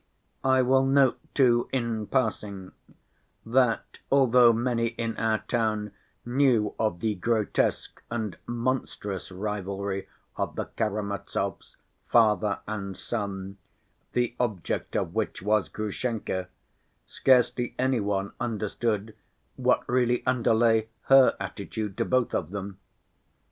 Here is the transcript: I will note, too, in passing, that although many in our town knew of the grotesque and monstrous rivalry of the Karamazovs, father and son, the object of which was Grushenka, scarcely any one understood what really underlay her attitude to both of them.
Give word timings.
I 0.43 0.63
will 0.63 0.83
note, 0.83 1.19
too, 1.35 1.69
in 1.71 2.07
passing, 2.07 2.71
that 3.45 3.99
although 4.11 4.51
many 4.51 4.87
in 4.87 5.15
our 5.17 5.37
town 5.47 5.91
knew 6.25 6.73
of 6.79 7.01
the 7.01 7.13
grotesque 7.13 8.01
and 8.09 8.35
monstrous 8.47 9.31
rivalry 9.31 10.07
of 10.37 10.55
the 10.55 10.65
Karamazovs, 10.65 11.75
father 12.07 12.61
and 12.65 12.97
son, 12.97 13.57
the 14.13 14.35
object 14.39 14.95
of 14.95 15.13
which 15.13 15.43
was 15.43 15.69
Grushenka, 15.69 16.47
scarcely 17.05 17.75
any 17.77 17.99
one 17.99 18.31
understood 18.39 19.15
what 19.55 19.87
really 19.87 20.25
underlay 20.25 20.89
her 21.13 21.37
attitude 21.39 21.95
to 21.97 22.05
both 22.05 22.33
of 22.33 22.49
them. 22.49 22.79